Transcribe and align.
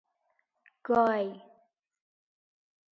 گای 0.85 1.27